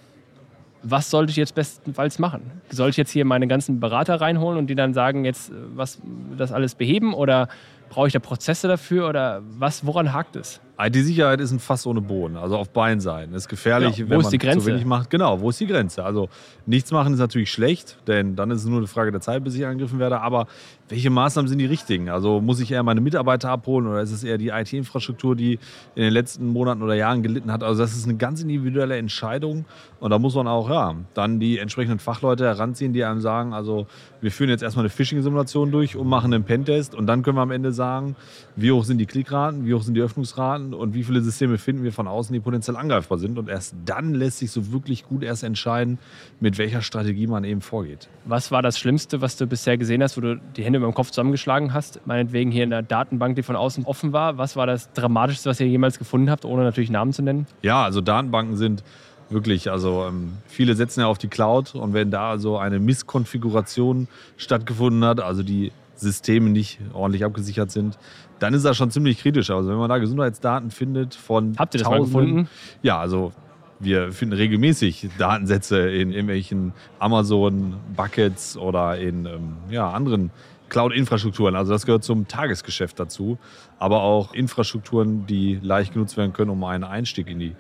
was 0.91 1.11
sollte 1.11 1.31
ich 1.31 1.37
jetzt 1.37 1.55
bestenfalls 1.55 2.19
machen? 2.19 2.63
Soll 2.71 2.91
ich 2.91 2.97
jetzt 2.97 3.11
hier 3.11 3.25
meine 3.25 3.47
ganzen 3.47 3.81
Berater 3.81 4.21
reinholen 4.21 4.59
und 4.59 4.69
die 4.69 4.75
dann 4.75 4.95
sagen, 4.95 5.25
jetzt 5.25 5.53
was 5.75 6.01
das 6.37 6.53
alles 6.53 6.75
beheben 6.75 7.15
oder 7.15 7.49
brauche 7.89 8.07
ich 8.07 8.13
da 8.13 8.19
Prozesse 8.19 8.69
dafür 8.69 9.09
oder 9.09 9.43
was, 9.59 9.87
woran 9.87 10.13
hakt 10.13 10.37
es? 10.37 10.61
IT-Sicherheit 10.79 11.41
ist 11.41 11.53
ein 11.53 11.59
Fass 11.59 11.87
ohne 11.87 12.03
Boden, 12.03 12.37
also 12.37 12.57
auf 12.57 12.69
beiden 12.69 13.01
Seiten. 13.01 13.33
Es 13.33 13.43
ist 13.45 13.49
gefährlich, 13.49 13.97
ja, 13.97 14.09
wenn 14.11 14.21
man 14.21 14.31
zu 14.31 14.67
wenig 14.67 14.85
macht. 14.85 15.09
Genau, 15.09 15.41
wo 15.41 15.49
ist 15.49 15.59
die 15.59 15.67
Grenze? 15.67 16.05
Also 16.05 16.29
nichts 16.67 16.93
machen 16.93 17.15
ist 17.15 17.19
natürlich 17.19 17.51
schlecht, 17.51 17.97
denn 18.07 18.37
dann 18.37 18.51
ist 18.51 18.61
es 18.61 18.67
nur 18.67 18.79
eine 18.79 18.87
Frage 18.87 19.11
der 19.11 19.23
Zeit, 19.23 19.43
bis 19.43 19.55
ich 19.55 19.65
angegriffen 19.65 19.99
werde. 19.99 20.21
Aber 20.21 20.47
welche 20.89 21.09
Maßnahmen 21.09 21.49
sind 21.49 21.59
die 21.59 21.67
richtigen? 21.67 22.11
Also 22.11 22.41
muss 22.41 22.61
ich 22.61 22.71
eher 22.71 22.83
meine 22.83 23.01
Mitarbeiter 23.01 23.51
abholen 23.51 23.87
oder 23.87 24.03
ist 24.03 24.13
es 24.13 24.23
eher 24.23 24.39
die 24.39 24.49
IT-Infrastruktur, 24.49 25.35
die 25.35 25.59
in 25.95 26.03
den 26.03 26.13
letzten 26.13 26.47
Monaten 26.47 26.83
oder 26.83 26.95
Jahren 26.95 27.23
gelitten 27.23 27.51
hat? 27.51 27.63
Also 27.63 27.81
das 27.81 27.97
ist 27.97 28.05
eine 28.05 28.17
ganz 28.17 28.43
individuelle 28.43 28.97
Entscheidung 28.97 29.65
und 29.99 30.11
da 30.11 30.19
muss 30.19 30.35
man 30.35 30.47
auch 30.47 30.69
ja, 30.69 30.95
dann 31.15 31.41
die 31.41 31.59
entsprechenden 31.59 31.99
Fachleute 31.99 32.45
heranziehen, 32.45 32.93
die 32.93 33.03
einem 33.03 33.21
sagen, 33.21 33.55
also 33.55 33.87
wir 34.21 34.31
führen 34.31 34.51
jetzt 34.51 34.63
erstmal 34.63 34.85
eine 34.85 34.91
Phishing-Simulation 34.91 35.71
durch 35.71 35.97
und 35.97 36.07
machen 36.07 36.35
einen 36.35 36.45
Pentest 36.45 36.95
und 36.95 37.07
dann 37.07 37.23
können 37.23 37.39
wir 37.39 37.43
am 37.43 37.51
Ende 37.51 37.73
sagen, 37.73 38.15
wie 38.55 38.71
hoch 38.71 38.85
sind 38.85 38.99
die 38.99 39.07
Klickraten, 39.07 39.67
wie 39.67 39.75
hoch 39.75 39.83
sind 39.83 39.95
die 39.95 40.03
Öffnungsraten 40.03 40.66
und 40.75 40.95
wie 40.95 41.05
viele 41.05 41.21
Systeme 41.21 41.59
finden 41.59 41.83
wir 41.85 41.93
von 41.93 42.09
außen, 42.09 42.33
die 42.33 42.41
potenziell 42.41 42.77
angreifbar 42.77 43.19
sind. 43.19 43.39
Und 43.39 43.49
erst 43.49 43.75
dann 43.85 44.15
lässt 44.15 44.39
sich 44.39 44.51
so 44.51 44.73
wirklich 44.73 45.05
gut 45.05 45.23
erst 45.23 45.45
entscheiden, 45.45 45.99
mit 46.41 46.59
welcher 46.59 46.83
Strategie 46.83 47.27
man 47.27 47.45
eben 47.45 47.61
vorgeht. 47.61 48.09
Was 48.25 48.51
war 48.51 48.63
das 48.63 48.79
Schlimmste, 48.79 49.21
was 49.21 49.37
du 49.37 49.47
bisher 49.47 49.79
gesehen 49.79 50.03
hast, 50.03 50.17
wo 50.17 50.21
du 50.21 50.41
die 50.57 50.65
Hände 50.65 50.79
über 50.79 50.89
dem 50.89 50.95
Kopf 50.95 51.11
zusammengeschlagen 51.11 51.73
hast? 51.73 52.07
Meinetwegen 52.07 52.51
hier 52.51 52.65
in 52.65 52.71
der 52.71 52.83
Datenbank, 52.83 53.37
die 53.37 53.43
von 53.43 53.57
außen 53.57 53.85
offen 53.85 54.13
war. 54.13 54.39
Was 54.39 54.57
war 54.57 54.67
das 54.67 54.93
Dramatischste, 54.93 55.51
was 55.51 55.61
ihr 55.61 55.69
jemals 55.69 55.99
gefunden 55.99 56.31
habt, 56.31 56.45
ohne 56.45 56.63
natürlich 56.63 56.91
Namen 56.91 57.13
zu 57.13 57.23
nennen? 57.23 57.47
Ja, 57.63 57.83
also 57.83 58.01
Datenbanken 58.01 58.57
sind 58.57 58.83
wirklich, 59.29 59.71
also 59.71 60.05
ähm, 60.07 60.35
viele 60.47 60.75
setzen 60.75 61.01
ja 61.01 61.07
auf 61.07 61.19
die 61.19 61.29
Cloud 61.29 61.75
und 61.75 61.95
wenn 61.95 62.11
da 62.11 62.39
so 62.39 62.59
eine 62.59 62.79
Misskonfiguration 62.79 64.09
stattgefunden 64.37 65.05
hat, 65.05 65.21
also 65.21 65.43
die 65.43 65.73
Systeme 65.97 66.51
nicht 66.51 66.79
ordentlich 66.93 67.25
abgesichert 67.25 67.71
sind, 67.71 67.99
dann 68.39 68.55
ist 68.55 68.65
das 68.65 68.77
schon 68.77 68.91
ziemlich 68.91 69.19
kritisch. 69.19 69.51
Also 69.51 69.71
wenn 69.71 69.77
man 69.79 69.89
da 69.89 69.99
Gesundheitsdaten 69.99 70.71
findet 70.71 71.15
von 71.15 71.57
Habt 71.59 71.75
ihr 71.75 71.81
das 71.81 71.89
mal 71.89 72.01
gefunden? 72.01 72.49
Ja, 72.83 72.99
also 72.99 73.33
wir 73.79 74.13
finden 74.13 74.35
regelmäßig 74.35 75.11
Datensätze 75.19 75.79
in 75.91 76.11
irgendwelchen 76.11 76.73
Amazon-Buckets 76.99 78.57
oder 78.57 78.99
in 78.99 79.27
ähm, 79.27 79.57
ja, 79.71 79.91
anderen 79.91 80.31
Cloud-Infrastrukturen. 80.69 81.55
Also 81.55 81.73
das 81.73 81.87
gehört 81.87 82.05
zum 82.05 82.27
Tagesgeschäft 82.27 82.99
dazu. 82.99 83.39
Aber 83.79 84.03
auch 84.03 84.33
Infrastrukturen, 84.35 85.27
die 85.27 85.59
leicht 85.63 85.93
genutzt 85.93 86.17
werden 86.17 86.33
können, 86.33 86.51
um 86.51 86.65
einen 86.65 86.85
Einstieg 86.85 87.29
in 87.29 87.39
die 87.39 87.55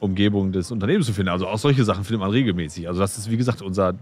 Umgebung 0.00 0.52
des 0.52 0.70
Unternehmens 0.70 1.06
zu 1.06 1.12
finden. 1.12 1.30
Also 1.30 1.46
auch 1.46 1.58
solche 1.58 1.84
Sachen 1.84 2.04
findet 2.04 2.20
man 2.20 2.30
regelmäßig. 2.30 2.88
Also 2.88 3.00
das 3.00 3.18
ist, 3.18 3.30
wie 3.30 3.36
gesagt, 3.36 3.62
unser 3.62 3.94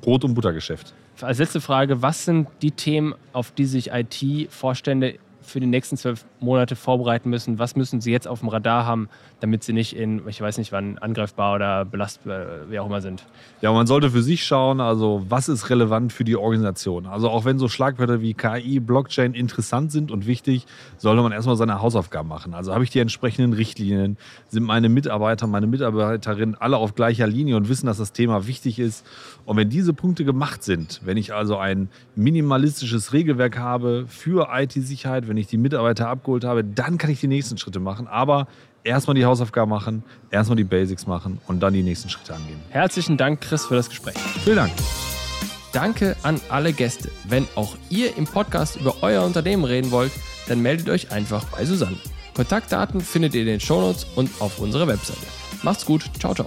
Brot- 0.00 0.24
und 0.24 0.34
Buttergeschäft. 0.34 0.94
Als 1.20 1.38
letzte 1.38 1.60
Frage, 1.60 2.02
was 2.02 2.24
sind 2.24 2.48
die 2.62 2.70
Themen, 2.70 3.14
auf 3.32 3.50
die 3.50 3.64
sich 3.64 3.90
IT-Vorstände 3.90 5.18
für 5.48 5.60
die 5.60 5.66
nächsten 5.66 5.96
zwölf 5.96 6.24
Monate 6.40 6.76
vorbereiten 6.76 7.30
müssen? 7.30 7.58
Was 7.58 7.76
müssen 7.76 8.00
sie 8.00 8.12
jetzt 8.12 8.28
auf 8.28 8.40
dem 8.40 8.48
Radar 8.48 8.86
haben, 8.86 9.08
damit 9.40 9.64
sie 9.64 9.72
nicht 9.72 9.96
in, 9.96 10.26
ich 10.28 10.40
weiß 10.40 10.58
nicht 10.58 10.72
wann, 10.72 10.98
angreifbar 10.98 11.54
oder 11.54 11.84
belastbar, 11.84 12.70
wie 12.70 12.78
auch 12.78 12.86
immer 12.86 13.00
sind? 13.00 13.24
Ja, 13.60 13.72
man 13.72 13.86
sollte 13.86 14.10
für 14.10 14.22
sich 14.22 14.44
schauen, 14.44 14.80
also 14.80 15.24
was 15.28 15.48
ist 15.48 15.70
relevant 15.70 16.12
für 16.12 16.24
die 16.24 16.36
Organisation? 16.36 17.06
Also 17.06 17.30
auch 17.30 17.44
wenn 17.44 17.58
so 17.58 17.68
Schlagwörter 17.68 18.20
wie 18.20 18.34
KI, 18.34 18.80
Blockchain 18.80 19.34
interessant 19.34 19.90
sind 19.90 20.10
und 20.10 20.26
wichtig, 20.26 20.66
sollte 20.96 21.22
man 21.22 21.32
erstmal 21.32 21.56
seine 21.56 21.80
Hausaufgaben 21.80 22.28
machen. 22.28 22.54
Also 22.54 22.74
habe 22.74 22.84
ich 22.84 22.90
die 22.90 23.00
entsprechenden 23.00 23.52
Richtlinien? 23.54 24.18
Sind 24.48 24.64
meine 24.64 24.88
Mitarbeiter, 24.88 25.46
meine 25.46 25.66
Mitarbeiterinnen 25.66 26.56
alle 26.56 26.76
auf 26.76 26.94
gleicher 26.94 27.26
Linie 27.26 27.56
und 27.56 27.68
wissen, 27.68 27.86
dass 27.86 27.98
das 27.98 28.12
Thema 28.12 28.46
wichtig 28.46 28.78
ist? 28.78 29.06
Und 29.46 29.56
wenn 29.56 29.70
diese 29.70 29.94
Punkte 29.94 30.24
gemacht 30.24 30.62
sind, 30.62 31.00
wenn 31.04 31.16
ich 31.16 31.32
also 31.32 31.56
ein 31.56 31.88
minimalistisches 32.16 33.12
Regelwerk 33.12 33.58
habe 33.58 34.04
für 34.06 34.48
IT-Sicherheit, 34.52 35.26
wenn 35.26 35.37
ich 35.38 35.46
die 35.46 35.56
Mitarbeiter 35.56 36.08
abgeholt 36.08 36.44
habe, 36.44 36.64
dann 36.64 36.98
kann 36.98 37.10
ich 37.10 37.20
die 37.20 37.28
nächsten 37.28 37.58
Schritte 37.58 37.80
machen. 37.80 38.06
Aber 38.06 38.46
erstmal 38.84 39.14
die 39.14 39.24
Hausaufgaben 39.24 39.70
machen, 39.70 40.02
erstmal 40.30 40.56
die 40.56 40.64
Basics 40.64 41.06
machen 41.06 41.40
und 41.46 41.60
dann 41.60 41.72
die 41.72 41.82
nächsten 41.82 42.08
Schritte 42.08 42.34
angehen. 42.34 42.60
Herzlichen 42.70 43.16
Dank, 43.16 43.40
Chris, 43.40 43.66
für 43.66 43.74
das 43.74 43.88
Gespräch. 43.88 44.16
Vielen 44.44 44.56
Dank. 44.56 44.72
Danke 45.72 46.16
an 46.22 46.40
alle 46.48 46.72
Gäste. 46.72 47.10
Wenn 47.24 47.46
auch 47.54 47.76
ihr 47.90 48.16
im 48.16 48.24
Podcast 48.24 48.76
über 48.76 48.96
euer 49.02 49.24
Unternehmen 49.24 49.64
reden 49.64 49.90
wollt, 49.90 50.12
dann 50.48 50.62
meldet 50.62 50.88
euch 50.88 51.12
einfach 51.12 51.44
bei 51.44 51.64
Susanne. 51.64 51.96
Kontaktdaten 52.34 53.00
findet 53.00 53.34
ihr 53.34 53.42
in 53.42 53.46
den 53.48 53.60
Shownotes 53.60 54.06
und 54.16 54.30
auf 54.40 54.58
unserer 54.60 54.86
Webseite. 54.86 55.26
Macht's 55.62 55.84
gut. 55.84 56.04
Ciao, 56.18 56.34
ciao. 56.34 56.46